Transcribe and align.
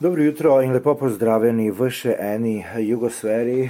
Dobro 0.00 0.22
jutro 0.22 0.62
in 0.62 0.72
lepo 0.72 0.92
pozdravljeni 0.94 1.72
v 1.74 1.88
še 1.90 2.12
eni 2.22 2.60
jugosferi. 2.86 3.64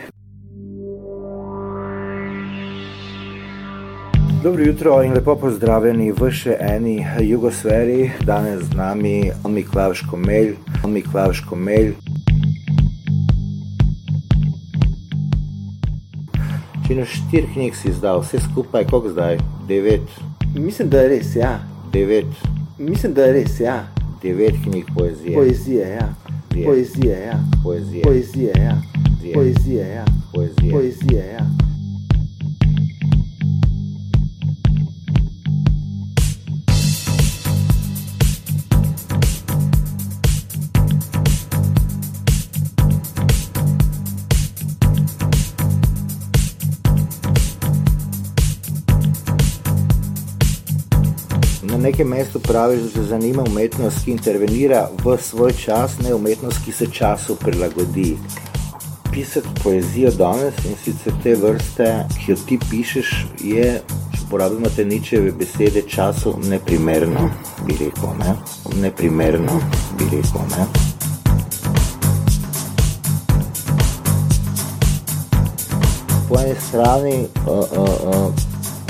Dobro 4.42 4.66
jutro 4.66 4.98
in 5.02 5.16
lepo 5.16 5.38
pozdravljeni 5.40 6.10
v 6.12 6.28
še 6.28 6.58
eni 6.60 6.98
jugosferi. 7.24 8.10
Danes 8.28 8.66
z 8.68 8.76
nami 8.76 9.32
Miklaš 9.48 10.04
Komelj, 10.10 10.52
Miklaš 10.84 11.40
Komelj. 11.48 11.94
Če 16.84 16.98
na 17.00 17.08
štiri 17.08 17.48
knjig 17.54 17.72
si 17.72 17.88
izdal, 17.88 18.20
vse 18.20 18.44
skupaj, 18.50 18.84
koliko 18.92 19.16
zdaj? 19.16 19.40
Devet. 19.64 20.20
Mislim, 20.52 20.92
da 20.92 21.06
je 21.06 21.14
res, 21.16 21.36
ja. 21.40 21.56
Devet. 21.88 22.28
Mislim, 22.76 23.16
da 23.16 23.30
je 23.30 23.40
res, 23.40 23.62
ja. 23.64 23.86
Devet 24.22 24.54
knjig 24.64 24.84
poezije. 24.96 25.34
Poezije, 25.34 25.88
ja. 25.88 26.14
Poezije, 26.64 27.20
ja. 27.26 27.40
Poezije. 27.62 28.02
Poezije, 28.02 28.52
ja. 28.56 28.82
Poezije, 29.34 29.88
ja. 29.88 30.04
Poezije. 30.34 30.72
Poezije, 30.72 31.26
ja. 31.32 31.57
Nekem 51.78 52.08
mestu 52.08 52.40
praviš, 52.40 52.80
da 52.80 52.88
te 52.88 53.02
zanima 53.02 53.42
umetnost, 53.42 54.04
ki 54.04 54.10
intervenira 54.10 54.88
v 55.04 55.16
svoj 55.22 55.52
čas, 55.52 55.98
ne 56.02 56.14
umetnost, 56.14 56.58
ki 56.64 56.72
se 56.72 56.86
času 56.92 57.36
prilagodi. 57.36 58.16
Pisati 59.12 59.48
poezijo 59.62 60.10
danes 60.10 60.54
in 60.64 60.74
sicer 60.84 61.12
te 61.22 61.34
vrste, 61.34 62.04
ki 62.18 62.32
jo 62.32 62.36
ti 62.46 62.58
pišeš, 62.70 63.12
je, 63.44 63.80
če 64.14 64.24
uporabimo 64.26 64.70
te 64.76 64.84
ničeve 64.84 65.30
besede, 65.32 65.82
času 65.88 66.34
neprimerno, 66.50 67.30
bi 67.66 67.78
rekel. 67.78 68.10
Ne? 68.18 68.34
Neprimerno, 68.82 69.60
bi 69.98 70.10
rekel. 70.16 70.42
Ne? 70.56 70.66
Po 76.28 76.42
eni 76.42 76.58
strani 76.68 77.16
uh, 77.46 77.54
uh, 77.54 77.88
uh, 78.02 78.32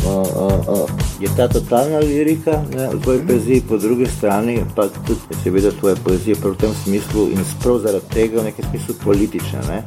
uh, 0.07 0.27
uh, 0.41 0.69
uh, 0.69 1.08
je 1.21 1.29
ta 1.37 1.49
totalna 1.49 1.99
lirika 1.99 2.63
ne, 2.77 2.89
v 2.93 3.01
tvoji 3.03 3.21
poeziji, 3.27 3.63
po 3.69 3.79
drugi 3.79 4.07
strani 4.07 4.61
pa 4.77 4.89
tudi 5.07 5.21
seveda 5.43 5.71
tvoja 5.71 5.97
poezija 6.05 6.37
prav 6.41 6.53
v 6.53 6.57
tem 6.57 6.75
smislu 6.85 7.29
in 7.35 7.45
sprav 7.45 7.79
zaradi 7.79 8.15
tega 8.15 8.41
v 8.41 8.45
nekem 8.45 8.65
smislu 8.71 8.95
politična. 9.05 9.61
Ne. 9.69 9.83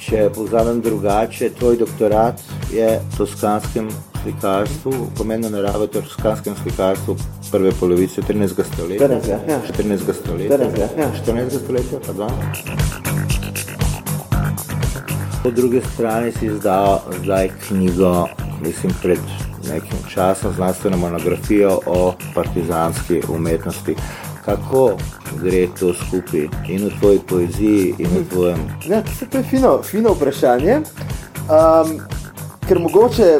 Če 0.00 0.30
povzamem 0.34 0.80
drugače, 0.80 1.50
tvoj 1.58 1.76
doktorat 1.76 2.40
je 2.72 2.86
v 3.00 3.16
toskanskem 3.16 3.88
slikarstvu, 4.22 4.92
pomembno 5.16 5.50
narave 5.50 5.86
v 5.86 5.92
toskanskem 5.96 6.56
slikarstvu 6.62 7.16
prve 7.50 7.72
polovice 7.80 8.22
13. 8.22 8.64
stoletja. 8.72 9.08
14. 9.08 9.28
ja. 9.48 9.60
14. 9.68 10.14
stoletja. 10.14 10.58
14. 10.58 10.98
ja. 10.98 11.10
14. 11.24 11.60
stoletja, 11.64 12.00
pardon. 12.06 12.30
Po 15.42 15.50
drugi 15.50 15.80
strani 15.94 16.32
si 16.32 16.46
izdal 16.46 17.00
zdaj 17.22 17.48
knjigo, 17.68 18.28
mislim, 18.60 18.92
pred 19.02 19.18
nekim 19.72 19.98
časom, 20.08 20.52
znanstveno 20.52 20.96
monografijo 20.96 21.80
o 21.86 22.14
partizanski 22.34 23.22
umetnosti. 23.28 23.96
Kako 24.44 24.96
gre 25.42 25.66
to 25.78 25.94
skupaj 25.94 26.48
in 26.68 26.86
v 26.86 26.90
tvoji 27.00 27.20
poeziji 27.28 27.94
in 27.98 28.08
v 28.08 28.24
tvojem 28.30 28.60
Ja, 28.88 29.02
to 29.30 29.38
je 29.38 29.44
fino, 29.44 29.82
fino 29.82 30.12
vprašanje. 30.12 30.80
Um, 31.50 32.00
ker 32.68 32.78
mogoče 32.78 33.38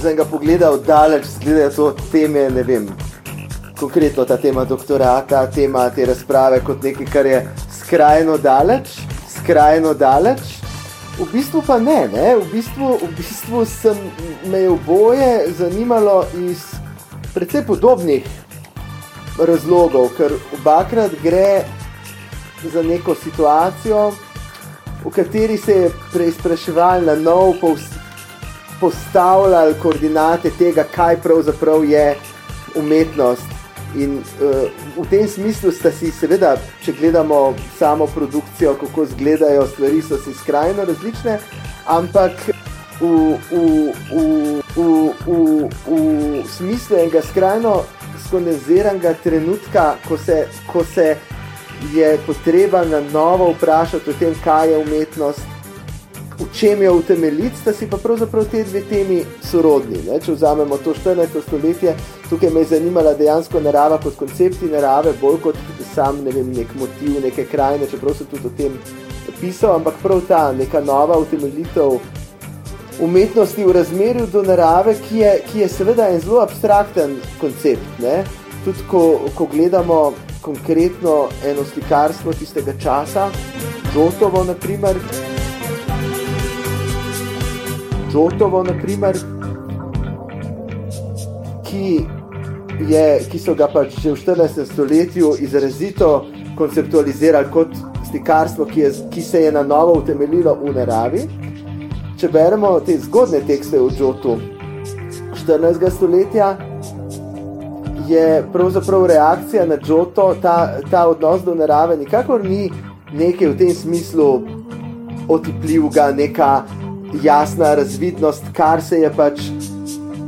z 0.00 0.06
enega 0.06 0.24
pogleda 0.24 0.70
oddaleč 0.70 1.26
zgledajo 1.26 1.70
to 1.70 1.90
teme, 2.12 2.50
ne 2.50 2.62
vem, 2.62 2.88
konkretno 3.80 4.24
ta 4.24 4.36
tema 4.36 4.64
doktorata, 4.64 5.46
tema 5.50 5.88
te 5.90 6.06
razprave 6.06 6.60
kot 6.64 6.82
nekaj, 6.82 7.06
kar 7.12 7.26
je 7.26 7.42
skrajno 7.80 8.38
daleč, 8.38 8.98
skrajno 9.36 9.94
daleč. 9.94 10.59
V 11.20 11.28
bistvu 11.32 11.60
pa 11.66 11.76
ne, 11.78 12.08
ne? 12.08 12.36
V, 12.36 12.46
bistvu, 12.48 12.96
v 12.96 13.10
bistvu 13.12 13.64
sem 13.68 13.96
me 14.48 14.64
je 14.64 14.70
oboje 14.70 15.52
zanimalo 15.52 16.24
iz 16.48 16.64
precej 17.34 17.60
podobnih 17.66 18.24
razlogov, 19.36 20.08
ker 20.16 20.32
obakrat 20.56 21.12
gre 21.22 21.64
za 22.72 22.82
neko 22.82 23.14
situacijo, 23.14 24.10
v 25.04 25.12
kateri 25.12 25.58
se 25.60 25.72
je 25.72 25.92
preizpraševal 26.12 27.04
na 27.04 27.14
nov 27.14 27.60
pos- 27.60 27.92
postavljali 28.80 29.76
koordinate 29.82 30.50
tega, 30.58 30.84
kaj 30.84 31.20
pravzaprav 31.20 31.84
je 31.84 32.16
umetnost. 32.76 33.59
In 33.98 34.20
uh, 34.22 34.70
v 34.94 35.06
tem 35.10 35.26
smislu 35.28 35.72
sta 35.74 35.90
si 35.90 36.12
seveda, 36.14 36.54
če 36.84 36.94
gledamo 36.98 37.54
samo 37.78 38.06
produkcijo, 38.06 38.76
kako 38.78 39.04
izgledajo 39.08 39.66
stvari, 39.66 40.02
so 40.02 40.18
si 40.22 40.34
skrajno 40.34 40.84
različne, 40.86 41.38
ampak 41.90 42.38
v, 43.00 43.34
v, 43.50 43.62
v, 44.12 44.62
v, 44.76 44.86
v, 45.26 45.68
v 45.86 46.44
smislu 46.46 47.00
enega 47.00 47.22
skrajno 47.22 47.80
skondenziranega 48.28 49.14
trenutka, 49.24 49.96
ko 50.06 50.18
se, 50.18 50.46
ko 50.70 50.84
se 50.84 51.16
je 51.92 52.18
potreba 52.26 52.84
na 52.84 53.00
novo 53.00 53.50
vprašati 53.52 54.10
o 54.10 54.12
tem, 54.12 54.34
kaj 54.44 54.70
je 54.70 54.78
umetnost, 54.78 55.59
v 56.40 56.46
čem 56.56 56.82
je 56.82 56.90
utemeljiti, 56.90 57.56
sta 57.60 57.72
si 57.72 57.86
pa 57.90 57.96
pravzaprav 57.96 58.44
te 58.50 58.62
dve 58.64 58.80
temi 58.88 59.20
sorodni. 59.44 59.98
Ne? 60.06 60.20
Če 60.24 60.32
vzamemo 60.32 60.78
to 60.80 60.94
14. 60.96 61.42
stoletje, 61.46 61.94
tukaj 62.30 62.50
me 62.50 62.64
je 62.64 62.70
zanimala 62.72 63.12
dejansko 63.14 63.60
narava 63.60 63.98
kot 64.00 64.16
koncepti 64.16 64.70
narave, 64.72 65.12
bolj 65.20 65.40
kot 65.44 65.60
sam 65.94 66.22
ne 66.24 66.32
vem, 66.32 66.48
nek 66.56 66.72
motiv, 66.80 67.20
neke 67.24 67.44
krajine, 67.44 67.90
čeprav 67.90 68.16
sem 68.16 68.30
tudi 68.30 68.48
o 68.48 68.56
tem 68.56 68.78
pisal, 69.40 69.76
ampak 69.76 70.00
prav 70.02 70.24
ta 70.28 70.40
neka 70.56 70.80
nova 70.80 71.18
utemeljitev 71.20 72.00
umetnosti 73.00 73.64
v 73.64 73.72
razmerju 73.72 74.26
do 74.32 74.42
narave, 74.42 74.96
ki 75.08 75.22
je, 75.22 75.36
ki 75.52 75.60
je 75.60 75.68
seveda 75.68 76.08
en 76.08 76.20
zelo 76.20 76.40
abstrakten 76.40 77.18
koncept. 77.40 78.00
Ne? 78.00 78.22
Tudi 78.64 78.88
ko, 78.88 79.04
ko 79.36 79.48
gledamo 79.52 80.12
konkretno 80.40 81.28
eno 81.44 81.64
slikarstvo 81.64 82.32
tistega 82.32 82.76
časa, 82.80 83.28
Žotovo 83.90 84.44
naprimer, 84.46 84.96
Žotovo, 88.12 88.62
naprimer, 88.66 89.16
ki, 91.64 92.00
je, 92.88 93.04
ki 93.30 93.38
so 93.38 93.54
ga 93.54 93.68
pač 93.70 93.94
že 94.02 94.12
v 94.12 94.18
14. 94.18 94.64
stoletju 94.66 95.36
izrazito 95.38 96.26
konceptualizirali 96.58 97.50
kot 97.54 97.76
slikarstvo, 98.10 98.66
ki, 98.66 98.80
je, 98.80 98.90
ki 99.14 99.22
se 99.22 99.44
je 99.44 99.52
na 99.52 99.62
novo 99.62 100.00
utemeljilo 100.00 100.56
v 100.58 100.74
naravi. 100.74 101.22
Če 102.18 102.28
beremo 102.28 102.72
te 102.84 102.98
zgodne 102.98 103.40
tekste 103.46 103.78
v 103.78 103.92
Džotu 103.94 104.34
14. 105.46 105.86
stoletja, 105.94 106.56
je 108.10 108.42
pravzaprav 108.52 109.06
reakcija 109.06 109.66
na 109.66 109.78
Džoto, 109.78 110.34
ta, 110.42 110.80
ta 110.90 111.06
odnos 111.08 111.46
do 111.46 111.54
narave, 111.54 111.96
nikakor 111.96 112.42
ni 112.44 112.72
nekaj 113.14 113.54
v 113.54 113.56
tem 113.58 113.70
smislu 113.74 114.28
otipljivega, 115.30 116.10
neka 116.18 116.50
jasna 117.22 117.74
razvidnost, 117.74 118.44
kar 118.52 118.82
se 118.82 119.00
je 119.00 119.12
pač 119.16 119.40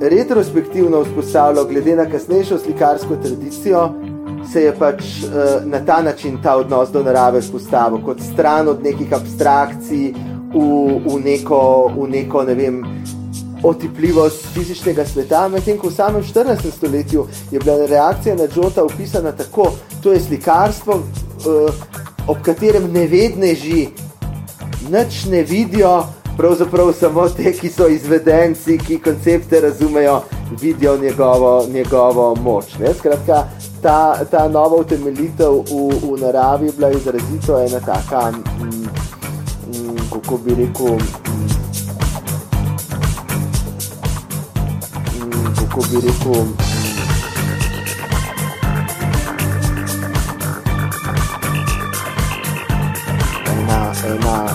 retrospektivno 0.00 1.04
vzpostavilo, 1.04 1.64
glede 1.64 1.96
na 1.96 2.06
kasnejšo 2.10 2.58
slikarsko 2.58 3.16
tradicijo, 3.16 3.90
se 4.52 4.62
je 4.62 4.74
pač 4.78 5.04
uh, 5.22 5.64
na 5.64 5.84
ta 5.86 6.02
način 6.02 6.38
ta 6.42 6.56
odnos 6.56 6.90
do 6.90 7.02
narave 7.02 7.40
vzpostavil, 7.40 8.02
kot 8.04 8.20
stran 8.20 8.68
od 8.68 8.82
nekih 8.82 9.12
abstrakcij 9.12 10.12
v, 10.54 10.58
v, 11.06 11.20
neko, 11.24 11.92
v 11.96 12.08
neko, 12.10 12.44
ne 12.44 12.54
vem, 12.54 12.82
otipljivost 13.62 14.46
fizičnega 14.54 15.04
sveta, 15.06 15.46
medtem 15.48 15.78
ko 15.78 15.88
v 15.88 15.94
samem 15.94 16.22
14. 16.22 16.70
stoletju 16.76 17.26
je 17.50 17.60
bila 17.60 17.86
reakcija 17.86 18.34
na 18.34 18.48
Džota 18.50 18.84
opisana 18.84 19.32
tako, 19.32 19.70
to 20.02 20.12
je 20.12 20.20
slikarstvo, 20.20 20.94
uh, 20.94 21.70
ob 22.26 22.42
katerem 22.42 22.90
nevedneži 22.92 23.86
nič 24.90 25.24
ne 25.30 25.42
vidijo, 25.42 26.02
pravzaprav 26.36 26.92
samo 26.92 27.28
te, 27.28 27.52
ki 27.52 27.68
so 27.68 27.88
izvedenci, 27.88 28.78
ki 28.78 28.98
koncepte 28.98 29.60
razumejo, 29.60 30.22
vidijo 30.60 30.98
njegovo, 30.98 31.66
njegovo 31.72 32.34
moč. 32.34 32.78
Ne? 32.78 32.94
Skratka, 32.94 33.44
ta, 33.82 34.24
ta 34.30 34.48
nova 34.48 34.76
utemeljitev 34.76 35.52
v, 35.52 35.62
v 36.02 36.20
naravi 36.20 36.66
je 36.66 36.72
bila 36.72 36.90
izrazito 36.90 37.60
ena 37.60 37.80
taka, 37.80 38.30
mm, 38.30 38.68
mm, 39.68 39.96
kako 40.12 40.36
bi 40.36 40.54
rekel, 40.54 40.96
mm, 45.18 45.54
kako 45.58 45.80
bi 45.90 45.96
rekel, 46.06 46.42
ena, 53.58 53.92
ena, 54.06 54.48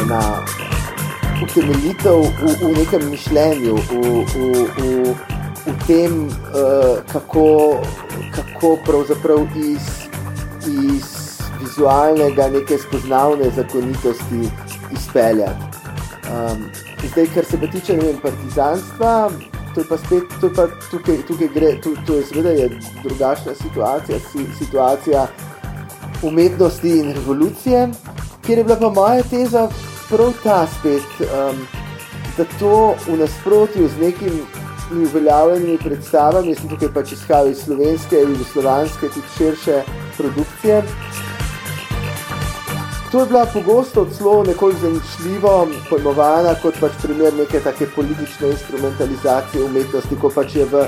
ena 0.00 0.22
utemeljitev 1.42 2.22
v, 2.22 2.54
v 2.62 2.72
nekem 2.78 3.08
mišljenju, 3.10 3.74
v, 3.76 4.02
v, 4.34 4.66
v, 4.78 5.14
v 5.66 5.74
tem, 5.86 6.26
uh, 6.26 7.02
kako, 7.12 7.80
kako 8.34 8.76
pravzaprav 8.86 9.46
iz, 9.56 10.08
iz 10.66 11.22
vizualnega 11.62 12.48
neke 12.48 12.78
spoznavne 12.78 13.50
zakonitosti 13.56 14.50
izpeljati. 14.92 15.70
Um, 16.32 16.70
zdaj, 17.10 17.26
kar 17.34 17.44
se 17.44 17.60
pa 17.60 17.66
tiče 17.66 17.96
vem, 17.96 18.16
partizanstva, 18.22 19.30
to 19.74 19.80
je 19.80 19.86
pa 19.88 19.98
spet, 19.98 20.22
to 20.40 20.46
je 20.46 20.54
pa 20.54 20.66
tukaj, 20.90 21.16
tukaj 21.26 21.48
gre, 21.54 21.72
to, 21.82 21.94
to 22.06 22.14
je 22.14 22.26
seveda 22.26 22.50
je 22.50 22.68
drugačna 23.02 23.54
situacija, 23.54 24.18
si, 24.18 24.46
situacija 24.58 25.26
umetnosti 26.22 26.98
in 26.98 27.12
revolucije, 27.12 27.88
kjer 28.46 28.58
je 28.58 28.64
bila 28.64 28.76
pa 28.76 28.90
moja 28.90 29.22
teza 29.22 29.68
prav 30.08 30.32
ta 30.42 30.66
spet, 30.66 31.20
um, 31.20 31.66
da 32.36 32.44
to 32.58 32.94
v 33.06 33.16
nasprotju 33.18 33.88
z 33.88 34.00
nekimi 34.00 34.42
uveljavljenimi 34.92 35.78
predstavami, 35.78 36.54
sem 36.54 36.68
tukaj 36.68 36.92
pač 36.94 37.12
izhajal 37.12 37.48
iz 37.48 37.64
slovenske, 37.64 38.16
jugoslovanske, 38.16 39.08
tudi 39.08 39.36
širše 39.36 39.82
produkcije, 40.16 40.82
To 43.12 43.20
je 43.20 43.26
bila 43.26 43.46
pogosto 43.46 44.06
celo 44.18 44.44
nekoliko 44.44 44.80
zaničljivo 44.80 45.68
pojmovana 45.90 46.54
kot 46.62 46.78
pač 46.80 46.92
primer 47.02 47.34
neke 47.34 47.60
take 47.60 47.86
politične 47.96 48.48
instrumentalizacije 48.48 49.64
umetnosti, 49.64 50.16
ko 50.20 50.30
pač 50.32 50.54
je 50.56 50.64
v, 50.64 50.86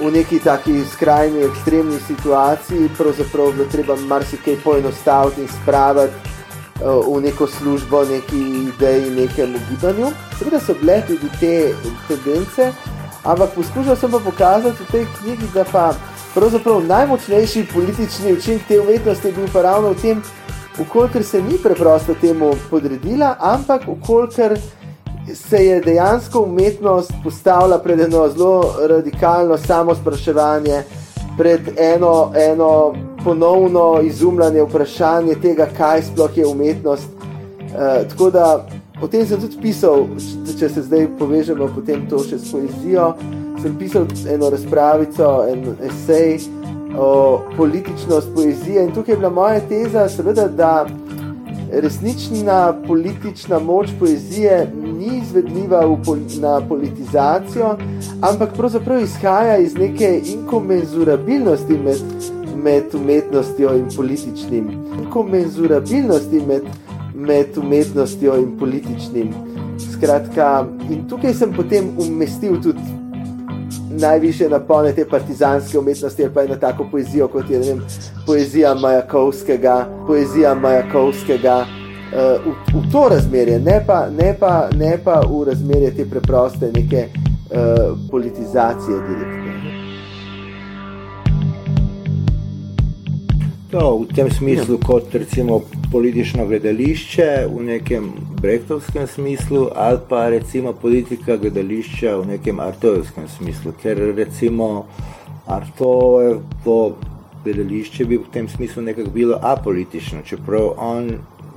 v 0.00 0.10
neki 0.10 0.40
taki 0.42 0.82
skrajni, 0.94 1.44
ekstremni 1.46 2.00
situaciji 2.06 2.90
pravzaprav 2.98 3.52
bilo 3.54 3.68
treba 3.70 3.96
marsikaj 3.96 4.58
poenostaviti 4.64 5.46
in 5.46 5.48
spraviti 5.62 6.29
v 6.84 7.20
neko 7.20 7.46
službo, 7.46 8.04
neki 8.04 8.40
ideji, 8.68 9.10
nekemu 9.10 9.58
gibanju. 9.70 10.12
Seveda 10.38 10.60
so 10.60 10.74
bile 10.80 11.02
tudi 11.06 11.28
te 11.40 11.74
tendence, 12.08 12.72
ampak 13.24 13.54
poskušal 13.54 13.96
sem 13.96 14.10
pa 14.10 14.18
pokazati 14.18 14.82
v 14.82 14.90
tej 14.90 15.06
knjigi, 15.18 15.50
da 15.54 15.64
pa 15.64 15.94
pravzaprav 16.34 16.82
najmočnejši 16.86 17.66
politični 17.74 18.32
učink 18.32 18.62
te 18.68 18.80
umetnosti 18.80 19.28
je 19.28 19.32
bil 19.32 19.48
pa 19.52 19.62
ravno 19.62 19.90
v 19.90 20.02
tem, 20.02 20.22
ukolikor 20.78 21.22
se 21.22 21.42
ni 21.42 21.58
preprosto 21.62 22.14
temu 22.14 22.54
podredila, 22.70 23.36
ampak 23.40 23.82
ukolikor 23.88 24.56
se 25.34 25.66
je 25.66 25.80
dejansko 25.80 26.40
umetnost 26.40 27.12
postavila 27.24 27.78
pred 27.78 28.00
eno 28.00 28.28
zelo 28.28 28.74
radikalno 28.88 29.58
samospraševanje, 29.58 30.82
pred 31.38 31.60
eno, 31.78 32.32
eno 32.36 32.94
ponovno 33.24 34.00
izumljanje 34.02 34.62
vprašanje 34.62 35.34
tega, 35.42 35.68
kaj 35.76 36.02
sploh 36.02 36.38
je 36.38 36.46
umetnost. 36.46 37.08
E, 37.74 38.08
tako 38.08 38.30
da 38.30 38.66
o 39.02 39.08
tem 39.08 39.26
sem 39.26 39.40
tudi 39.40 39.60
pisal, 39.62 40.06
če 40.58 40.68
se 40.68 40.82
zdaj 40.82 41.06
povežemo 41.18 41.68
potem 41.74 42.06
to 42.08 42.22
še 42.24 42.38
s 42.38 42.52
poezijo, 42.52 43.12
sem 43.62 43.76
pisal 43.78 44.08
eno 44.28 44.50
razpravico, 44.50 45.30
en 45.48 45.76
esej, 45.88 46.40
o 46.98 47.40
političnost 47.56 48.34
poezije. 48.34 48.84
In 48.84 48.94
tukaj 48.94 49.14
je 49.14 49.16
bila 49.16 49.30
moja 49.30 49.60
teza, 49.68 50.08
seveda, 50.08 50.48
da 50.48 50.86
resnična 51.72 52.74
politična 52.86 53.58
moč 53.58 53.90
poezije 53.98 54.72
ni 54.98 55.20
izvedljiva 55.22 55.86
v, 55.86 56.16
na 56.40 56.60
politizacijo, 56.68 57.76
ampak 58.20 58.56
pravzaprav 58.56 59.02
izhaja 59.02 59.58
iz 59.58 59.74
neke 59.74 60.20
inkomenzurabilnosti 60.24 61.78
med, 61.78 62.02
med 62.56 62.94
umetnostjo 62.94 63.74
in 63.76 63.88
političnim. 63.96 64.70
Inkomenzurabilnosti 64.98 66.42
med, 66.46 66.62
med 67.14 67.58
umetnostjo 67.58 68.36
in 68.36 68.56
političnim. 68.58 69.34
Skratka, 69.92 70.66
in 70.90 71.06
tukaj 71.08 71.34
sem 71.34 71.52
potem 71.56 71.92
umestil 71.98 72.60
tudi 72.62 73.00
najviše 73.90 74.48
napone 74.48 74.92
te 74.92 75.04
partizanske 75.08 75.78
umetnosti, 75.78 76.24
ali 76.24 76.34
pa 76.34 76.42
ena 76.42 76.56
tako 76.56 76.86
poezijo, 76.90 77.28
kot 77.28 77.50
je 77.50 77.58
vem, 77.58 77.82
poezija 78.26 78.74
Majakovskega, 78.74 79.86
poezija 80.06 80.54
Majakovskega 80.54 81.56
uh, 81.60 82.46
v, 82.46 82.80
v 82.80 82.92
to 82.92 83.08
razmerje, 83.08 83.58
ne 83.58 83.82
pa, 83.86 84.06
ne, 84.18 84.34
pa, 84.40 84.68
ne 84.76 84.98
pa 85.04 85.20
v 85.20 85.44
razmerje 85.44 85.94
te 85.96 86.10
preproste 86.10 86.72
neke 86.74 87.08
uh, 87.08 87.98
politizacije 88.10 88.98
direktne. 89.08 89.49
No, 93.72 93.98
v 94.02 94.10
tem 94.10 94.26
smislu, 94.30 94.74
ja. 94.74 94.86
kot 94.86 95.14
recimo 95.14 95.60
politično 95.92 96.46
gledališče 96.46 97.46
v 97.46 97.62
nekem 97.62 98.08
brehtovskem 98.42 99.06
smislu 99.06 99.68
ali 99.74 99.98
pa 100.08 100.28
recimo 100.28 100.72
politika 100.72 101.36
gledališča 101.36 102.16
v 102.16 102.26
nekem 102.26 102.60
artovskem 102.60 103.28
smislu, 103.28 103.72
ker 103.82 104.00
recimo 104.16 104.86
artovo 105.46 106.96
gledališče 107.44 108.04
bi 108.04 108.18
v 108.18 108.32
tem 108.32 108.48
smislu 108.48 108.82
nekako 108.82 109.10
bilo 109.10 109.38
apolitično, 109.42 110.22
čeprav 110.26 110.74
on 110.76 111.12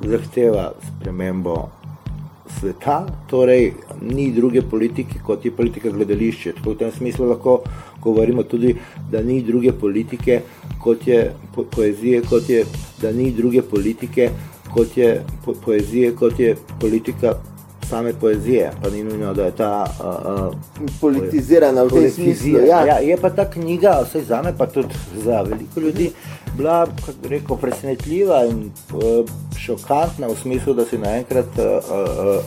zahteva 0.06 0.72
spremembo 0.86 1.70
sveta, 2.60 3.06
torej 3.30 3.74
ni 4.02 4.32
druge 4.32 4.62
politike 4.62 5.20
kot 5.26 5.46
je 5.46 5.52
politika 5.52 5.90
gledališče. 5.90 6.54
Tako 6.60 6.76
v 6.76 6.78
tem 6.78 6.92
smislu 6.92 7.26
lahko 7.30 7.64
govorimo 8.04 8.44
tudi, 8.44 8.76
da 9.12 9.22
ni 9.22 9.42
druge 9.42 9.72
politike 9.72 10.42
kot 10.84 11.08
je 11.08 11.32
po 11.56 11.64
poezije, 11.64 12.22
kot 12.30 12.50
je, 12.50 12.66
da 13.02 13.12
ni 13.12 13.32
druge 13.32 13.62
politike 13.62 14.30
kot 14.74 14.98
je 14.98 15.24
po 15.46 15.54
poezije, 15.66 16.16
kot 16.16 16.40
je 16.40 16.56
politika 16.80 17.34
same 17.90 18.14
poezije, 18.14 18.72
pa 18.84 18.90
ni 18.90 19.04
nujno, 19.04 19.34
da 19.34 19.46
je 19.46 19.52
ta 19.52 19.86
uh, 20.00 20.50
uh, 20.50 20.90
politizirana 21.02 21.84
v 21.84 21.90
tem 21.90 22.12
smislu. 22.12 22.60
Ja. 22.68 22.86
Ja, 22.86 22.98
je 22.98 23.18
pa 23.18 23.30
ta 23.30 23.50
knjiga, 23.50 24.00
vse 24.08 24.24
zame, 24.24 24.54
pa 24.58 24.66
tudi 24.66 24.96
za 25.24 25.42
veliko 25.42 25.80
ljudi, 25.80 26.12
bila, 26.58 26.86
kako 26.86 27.28
rekel, 27.30 27.58
presenetljiva 27.58 28.44
in 28.46 28.72
uh, 28.94 29.30
šokantna 29.58 30.28
v 30.28 30.36
smislu, 30.42 30.74
da 30.74 30.86
si 30.86 30.98
naenkrat 30.98 31.58
uh, 31.58 31.66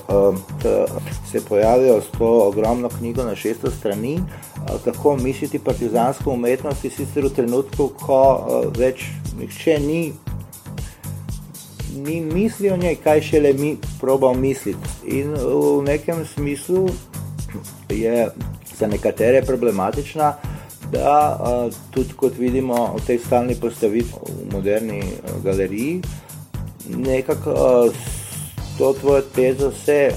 uh, 0.09 0.35
uh, 0.35 0.91
se 1.31 1.45
pojavijo 1.49 2.01
s 2.01 2.19
to 2.19 2.49
ogromno 2.49 2.89
knjigo 2.89 3.25
na 3.25 3.35
600 3.35 3.73
strani, 3.79 4.15
uh, 4.15 4.81
kako 4.85 5.17
misliti 5.17 5.59
partizansko 5.59 6.31
umetnost, 6.31 6.81
sicer 6.81 7.25
v 7.25 7.35
trenutku, 7.35 7.89
ko 8.01 8.21
uh, 8.35 8.79
več 8.79 9.09
nihče 9.39 9.79
ni 9.81 10.13
ni 11.97 12.21
mislil 12.21 12.75
o 12.75 12.77
njej, 12.77 12.95
kaj 13.01 13.21
šele 13.21 13.53
mi 13.53 13.77
probal 14.01 14.35
misliti. 14.35 14.89
In 15.05 15.33
v 15.33 15.83
nekem 15.85 16.27
smislu 16.27 16.89
je 17.89 18.29
za 18.79 18.87
nekatere 18.87 19.43
problematična, 19.43 20.35
da 20.93 21.39
tudi 21.91 22.15
kot 22.17 22.39
vidimo 22.39 22.95
v 22.97 23.07
tej 23.07 23.19
stalni 23.19 23.55
postavitvi 23.55 24.47
v 24.47 24.53
moderni 24.53 25.03
galeriji, 25.45 26.03
nekako 26.89 27.53
to 28.79 28.93
tvojo 28.93 29.23
tezo 29.35 29.73
se 29.85 30.11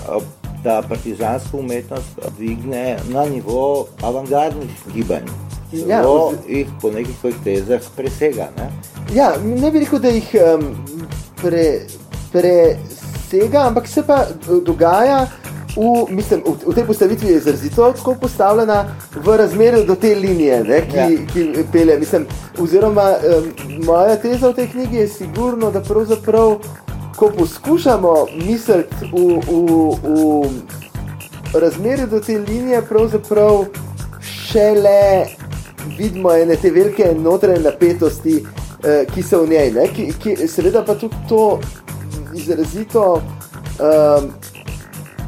da 0.64 0.82
partizanska 0.90 1.58
umetnost 1.58 2.20
dvigne 2.38 2.98
na 3.10 3.26
nivo 3.26 3.88
avangardnih 4.02 4.70
gibanj. 4.94 5.30
Ja, 5.72 6.04
jih 6.48 6.68
po 6.82 6.92
nekih 6.92 7.16
svojih 7.20 7.36
tezah 7.44 7.82
presega. 7.96 8.50
Ne? 8.58 8.72
Ja, 9.14 9.34
ne 9.44 9.72
bi 9.72 9.80
rekel, 9.80 10.00
da 10.00 10.10
jih 10.10 10.32
um, 10.34 10.66
pre, 11.42 11.82
presega, 12.32 13.68
ampak 13.68 13.88
se 13.88 14.04
pa 14.08 14.26
dogaja, 14.66 15.28
v, 15.76 16.14
mislim, 16.16 16.44
v, 16.46 16.72
v 16.72 16.76
tej 16.76 16.86
postavitvi 16.86 17.28
je 17.28 17.38
izrazito 17.38 17.92
tako 17.98 18.16
postavljena 18.22 18.86
v 19.16 19.38
razmerju 19.38 19.86
do 19.86 19.96
te 19.96 20.16
linije, 20.16 20.64
ne, 20.64 20.82
ki, 20.90 20.98
ja. 20.98 21.08
ki 21.34 21.64
pele. 21.72 22.00
Mislim, 22.00 22.26
oziroma, 22.60 23.14
um, 23.16 23.52
moja 23.86 24.16
teza 24.16 24.50
v 24.50 24.54
tej 24.54 24.68
knjigi 24.68 24.96
je 24.96 25.08
sigurno, 25.08 25.72
da 25.72 25.82
pravzaprav, 25.82 26.58
ko 27.16 27.32
poskušamo 27.38 28.14
misliti 28.46 29.12
v, 29.12 29.42
v, 29.48 30.52
v 31.54 31.60
razmerju 31.60 32.08
do 32.08 32.20
te 32.20 32.38
linije, 32.38 32.82
pravzaprav 32.90 33.66
šele 34.22 35.26
vidimo 35.98 36.34
ene 36.34 36.56
te 36.56 36.72
velike 36.72 37.16
notranje 37.20 37.60
napetosti, 37.60 38.46
eh, 38.84 39.06
ki 39.14 39.24
so 39.24 39.44
v 39.44 39.50
njej. 39.50 39.74
Ki, 39.96 40.14
ki, 40.24 40.48
seveda 40.48 40.84
pa 40.86 40.96
tudi 40.96 41.16
to 41.30 41.60
izrazito 42.36 43.22
um, 43.80 44.32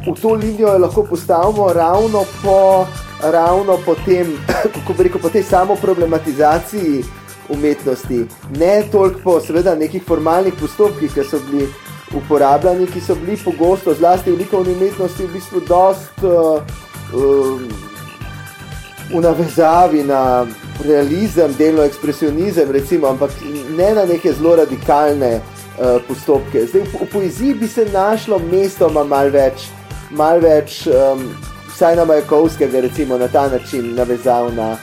v 0.07 0.13
to 0.21 0.33
linijo 0.33 0.77
lahko 0.77 1.03
postavimo 1.03 1.73
ravno 1.73 2.23
po, 2.43 2.87
ravno 3.23 3.77
po 3.85 3.95
tem, 4.05 4.37
kako 4.75 4.93
bi 4.93 5.03
rekel, 5.03 5.21
po 5.21 5.29
tej 5.29 5.43
samo 5.43 5.75
problematizaciji 5.75 7.03
umetnosti. 7.49 8.25
Ne 8.57 8.83
toliko 8.91 9.19
po 9.23 9.39
seveda 9.39 9.75
nekih 9.75 10.03
formalnih 10.07 10.53
postopkih, 10.59 11.13
ki 11.13 11.23
so 11.23 11.39
bili 11.51 11.67
uporabljani, 12.15 12.87
ki 12.87 13.01
so 13.01 13.15
bili 13.15 13.37
pogosto, 13.37 13.93
zlasti 13.93 14.31
v 14.31 14.37
likovni 14.37 14.73
umetnosti, 14.73 15.25
v 15.25 15.33
bistvu 15.33 15.61
dost 15.67 16.23
uh, 16.23 16.61
um, 17.13 17.67
v 19.11 19.21
navezavi 19.21 20.03
na 20.03 20.45
realizem, 20.85 21.53
delno 21.57 21.83
ekspresionizem, 21.83 22.71
recimo, 22.71 23.07
ampak 23.07 23.31
ne 23.77 23.93
na 23.93 24.05
neke 24.05 24.33
zelo 24.33 24.55
radikalne 24.55 25.35
uh, 25.35 25.99
postopke. 26.07 26.65
Zdaj, 26.65 26.81
v, 26.81 27.03
v 27.05 27.09
poeziji 27.11 27.53
bi 27.53 27.67
se 27.67 27.85
našlo 27.93 28.39
mestoma 28.39 29.03
malo 29.03 29.29
več, 29.35 29.67
mal 30.17 30.41
več 30.43 30.85
um, 30.87 31.25
vsaj 31.71 31.95
na 31.95 32.05
Majakovskega, 32.05 32.81
recimo 32.81 33.17
na 33.17 33.27
ta 33.27 33.47
način 33.49 33.95
navezal 33.95 34.51
na 34.55 34.75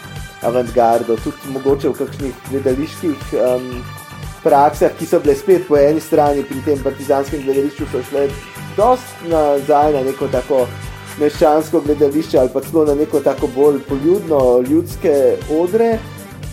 avantgardo, 0.43 1.17
tudi 1.25 1.53
mogoče 1.53 1.89
v 1.89 1.99
kakšnih 1.99 2.35
gledaliških 2.51 3.33
um, 3.39 3.71
praksah, 4.43 4.93
ki 4.99 5.07
so 5.07 5.21
bile 5.21 5.35
spet 5.37 5.67
po 5.69 5.77
eni 5.77 6.01
strani 6.01 6.45
pri 6.47 6.63
tem 6.67 6.83
partizanskem 6.83 7.43
gledališču, 7.43 7.89
so 7.93 8.03
šle 8.11 8.29
dost 8.77 9.27
nazaj 9.29 9.93
na 9.97 10.05
neko 10.07 10.29
tako 10.33 10.67
meščansko 11.19 11.81
gledališče 11.87 12.39
ali 12.39 12.53
pa 12.55 12.63
celo 12.63 12.85
na 12.87 12.95
neko 12.95 13.21
tako 13.21 13.51
bolj 13.55 13.81
poljudno 13.89 14.61
ljudske 14.69 15.15
odre. 15.51 15.99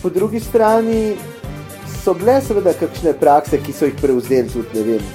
Po 0.02 0.10
drugi 0.10 0.40
strani 0.40 1.16
so 2.02 2.14
bile 2.14 2.40
seveda 2.42 2.74
kakšne 2.78 3.14
prakse, 3.20 3.58
ki 3.62 3.72
so 3.72 3.86
jih 3.86 3.94
prevzeli 4.02 4.50
tudi, 4.50 4.78
ne 4.78 4.82
vem, 4.90 5.06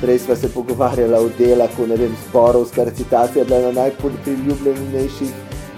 prej 0.00 0.18
sva 0.18 0.36
se 0.36 0.48
pogovarjala 0.48 1.20
o 1.20 1.28
delaku, 1.38 1.86
ne 1.86 1.96
vem, 1.96 2.16
zborovska 2.28 2.84
recitacija 2.84 3.44
bila 3.44 3.60
na 3.60 3.72
najpriljubljenejših 3.72 5.28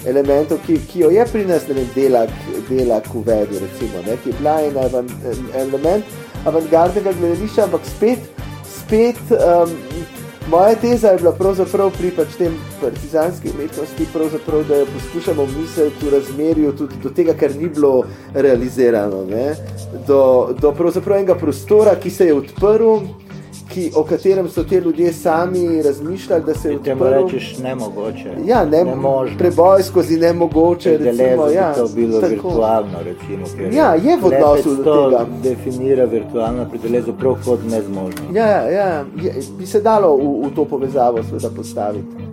elementov, 0.07 0.59
ki, 0.67 0.79
ki 0.89 1.05
jo 1.05 1.11
je 1.11 1.27
pri 1.33 1.45
nas, 1.49 1.69
ne 1.69 1.75
vem, 1.81 1.89
delak, 1.95 2.31
delak 2.69 3.11
uvedel, 3.15 3.61
recimo, 3.67 4.05
ne, 4.07 4.17
ki 4.23 4.33
je 4.33 4.39
bila 4.39 4.57
en 4.65 4.79
element 5.65 6.05
avantgardnega 6.49 7.13
gledališča, 7.19 7.69
ampak 7.69 7.85
spet, 7.97 8.33
spet 8.65 9.21
um, 9.37 9.77
Moja 10.51 10.75
teza 10.75 11.09
je 11.09 11.19
bila 11.19 11.31
pravzaprav 11.33 11.93
pri 11.95 12.09
pač 12.11 12.33
tem 12.39 12.55
partizanski 12.81 13.53
umetnosti, 13.55 14.07
da 14.69 14.77
jo 14.77 14.87
poskušamo 14.87 15.47
misliti 15.47 16.07
v 16.07 16.11
razmerju 16.11 16.73
tudi 16.77 16.97
do 17.03 17.11
tega, 17.11 17.35
kar 17.35 17.55
ni 17.57 17.69
bilo 17.69 18.05
realizirano. 18.35 19.25
Ne? 19.31 19.55
Do, 20.09 20.51
do 20.61 20.73
pravzaprav 20.73 21.19
enega 21.19 21.35
prostora, 21.35 21.95
ki 21.95 22.11
se 22.11 22.27
je 22.27 22.35
odprl, 22.35 22.97
ki, 23.73 23.91
o 23.97 24.05
katerem 24.05 24.49
so 24.49 24.65
ti 24.65 24.77
ljudje 24.77 25.13
sami 25.13 25.83
razmišljali, 25.83 26.45
da 26.45 26.55
se 26.55 26.69
je 26.69 26.77
odprl. 26.77 26.99
Temu 26.99 27.05
rečeš 27.05 27.59
nemogoče. 27.59 28.33
Ja, 28.47 28.65
ne, 28.65 28.85
nemožno. 28.85 29.39
Preboj 29.39 29.83
skozi 29.83 30.19
nemogoče. 30.19 30.99
Recimo, 30.99 31.47
ja, 31.47 31.75
to 31.75 31.89
bilo 31.95 32.21
tako. 32.21 32.31
virtualno, 32.31 32.99
recimo. 33.05 33.71
Ja, 33.73 33.95
je 33.95 34.17
v 34.17 34.27
odnosu 34.27 34.83
do 34.83 35.11
tega. 35.11 35.27
definira 35.43 36.05
virtualno 36.05 36.67
pridelezo 36.71 37.13
prav 37.13 37.37
kot 37.45 37.61
nezmožno. 37.71 38.23
Ja, 38.35 38.47
ja, 38.47 39.05
je, 39.23 39.35
bi 39.59 39.67
se 39.67 39.81
dalo 39.81 40.17
v, 40.17 40.47
v 40.47 40.55
to 40.55 40.65
povezavo 40.65 41.23
seveda 41.23 41.51
postaviti. 41.57 42.29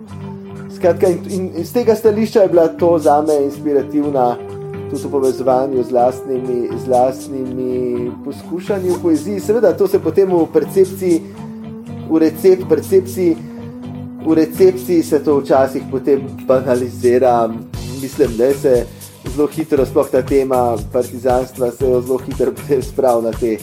Skratka, 0.76 1.08
in, 1.08 1.18
in, 1.30 1.50
in 1.56 1.64
z 1.64 1.72
tega 1.72 1.94
stališča 1.94 2.42
je 2.42 2.48
bila 2.48 2.68
to 2.68 2.98
zame 2.98 3.34
inspirativna 3.44 4.36
tudi 4.90 5.02
v 5.04 5.10
povezovanju 5.10 5.82
z 5.84 5.90
lastnimi, 5.90 6.68
z 6.84 6.88
lastnimi 6.88 8.10
poskušanji 8.24 8.90
v 8.90 9.02
poeziji. 9.02 9.40
Seveda, 9.40 9.72
to 9.72 9.88
se 9.88 9.98
potem 9.98 10.28
v 10.28 10.46
percepciji, 10.52 11.22
v 12.10 12.18
recept, 12.18 12.68
percepciji, 12.68 13.36
v 14.26 14.32
recepciji 14.34 15.02
se 15.02 15.20
to 15.20 15.40
včasih 15.40 15.82
potem 15.90 16.26
banalizira. 16.46 17.48
Mislim, 18.02 18.36
da 18.36 18.54
se 18.54 18.86
zelo 19.34 19.48
hitro, 19.48 19.86
sploh 19.86 20.10
ta 20.10 20.22
tema 20.22 20.76
partizanstva, 20.92 21.70
se 21.70 21.84
jo 21.84 22.00
zelo 22.00 22.18
hitro 22.18 22.52
potem 22.52 22.82
spravi 22.82 23.22
na 23.22 23.32
te 23.32 23.58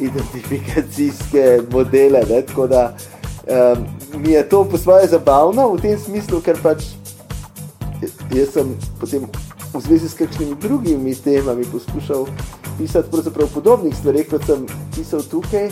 identifikacijske 0.00 1.62
modele. 1.72 2.22
Ne? 2.30 2.42
Tako 2.42 2.66
da 2.66 2.94
um, 2.94 3.86
mi 4.22 4.32
je 4.32 4.48
to 4.48 4.64
po 4.64 4.78
svoje 4.78 5.06
zabavno 5.08 5.68
v 5.74 5.80
tem 5.80 5.98
smislu, 5.98 6.40
ker 6.40 6.58
pač 6.62 6.84
jaz 8.34 8.52
sem 8.54 8.74
potem 9.00 9.26
v 9.74 9.80
zvezi 9.80 10.08
s 10.08 10.14
kakšnimi 10.14 10.54
drugimi 10.60 11.14
temami 11.14 11.64
poskušal 11.64 12.26
pisati 12.78 13.10
pravzaprav 13.10 13.48
podobnih 13.54 13.96
stvari, 13.96 14.24
kot 14.24 14.44
sem 14.46 14.66
pisal 14.96 15.22
tukaj, 15.30 15.70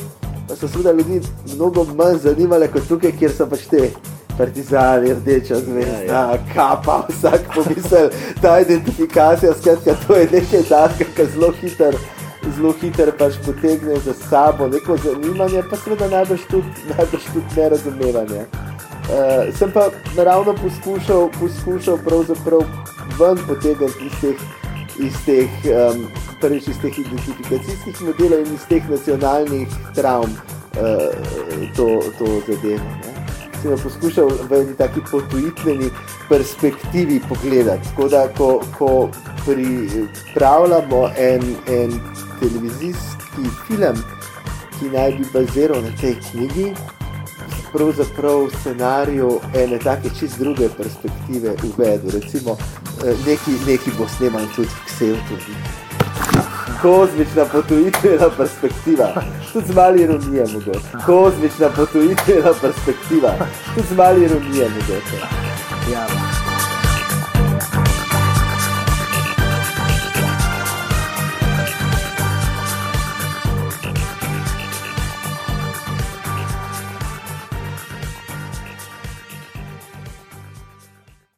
pa 0.48 0.56
so 0.56 0.68
seveda 0.68 0.92
ljudi 0.92 1.20
mnogo 1.54 1.84
manj 1.84 2.18
zanimale 2.24 2.68
kot 2.68 2.88
tukaj, 2.88 3.12
kjer 3.18 3.32
so 3.32 3.46
pač 3.46 3.66
te 3.70 3.90
partizani, 4.38 5.12
rdeča 5.14 5.60
zvezda, 5.60 5.98
ja, 6.08 6.22
ja. 6.32 6.38
kapa, 6.54 7.02
vsak 7.08 7.50
pomisel, 7.54 8.08
ta 8.42 8.60
identifikacija, 8.60 9.52
skratka, 9.54 9.94
to 10.06 10.16
je 10.16 10.28
nekaj 10.32 10.62
takega, 10.68 11.10
kar 11.16 11.26
zelo 11.34 11.52
hiter, 11.60 11.98
zelo 12.56 12.72
hiter 12.80 13.12
pač 13.18 13.36
potegne 13.44 14.00
za 14.04 14.14
sabo 14.14 14.68
neko 14.68 14.96
zanimanje, 15.04 15.62
pa 15.70 15.76
seveda 15.76 16.08
najbrž 16.08 16.46
tudi, 16.50 16.88
najbrž 16.88 17.32
tudi 17.34 17.60
nerazumevanje. 17.60 18.46
Uh, 19.10 19.50
sem 19.58 19.72
pa 19.74 19.88
naravno 20.16 20.54
poskušal, 20.56 21.28
poskušal 21.40 21.98
pravzaprav 22.04 22.64
ven 23.18 23.38
potegniti 23.46 24.06
iz 24.06 24.20
teh, 24.20 24.38
iz 24.98 25.16
teh, 25.26 25.50
um, 25.72 26.06
prvič 26.40 26.68
iz 26.68 26.80
teh 26.82 26.98
identifikacijskih 26.98 28.02
modelov 28.02 28.46
in 28.46 28.54
iz 28.54 28.66
teh 28.68 28.90
nacionalnih 28.90 29.68
travm 29.94 30.32
uh, 30.32 31.10
to, 31.76 31.88
to 32.18 32.26
zadevo. 32.46 32.84
Sem 33.60 33.76
poskušal 33.76 34.30
v 34.48 34.56
eni 34.56 34.74
taki 34.76 35.02
potujitveni 35.10 35.90
perspektivi 36.28 37.20
pogledati. 37.28 37.88
Tako 37.88 38.08
da, 38.08 38.22
ko, 38.36 38.62
ko 38.78 39.10
pripravljamo 39.44 41.10
en, 41.18 41.44
en 41.68 41.92
televizijski 42.40 43.44
film, 43.66 44.00
ki 44.78 44.88
naj 44.94 45.12
bi 45.18 45.26
baziral 45.32 45.82
na 45.84 45.92
tej 46.00 46.16
knjigi, 46.30 46.72
pravzaprav 47.72 48.48
scenariju 48.60 49.40
ene 49.54 49.78
take 49.78 50.10
čist 50.18 50.38
druge 50.38 50.68
perspektive 50.76 51.54
uvedu. 51.68 52.10
Recimo, 52.10 52.56
neki, 53.26 53.50
neki 53.66 53.90
bo 53.98 54.08
snemal 54.08 54.46
tudi 54.56 54.68
ksev 54.86 55.16
tudi. 55.28 55.56
Kozmična 56.82 57.44
potujitvena 57.44 58.30
perspektiva, 58.36 59.22
tudi 59.52 59.66
z 59.66 59.74
mali 59.74 60.02
ironije 60.02 60.44
mogoče. 60.52 61.04
Kozmična 61.06 61.68
potujitvena 61.76 62.52
perspektiva, 62.60 63.34
tudi 63.74 63.86
z 63.90 63.96
mali 63.96 64.24
ironije 64.24 64.68
mogoče. 64.68 65.16
Ja. 65.92 66.29